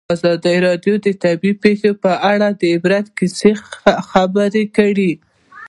ازادي 0.15 0.55
راډیو 0.65 0.95
د 1.05 1.07
طبیعي 1.23 1.55
پېښې 1.63 1.91
په 2.03 2.11
اړه 2.31 2.47
د 2.59 2.61
عبرت 2.75 3.05
کیسې 3.17 3.51
خبر 4.09 4.51
کړي. 4.77 5.11